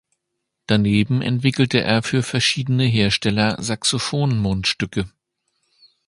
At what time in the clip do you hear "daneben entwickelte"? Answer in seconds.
0.65-1.79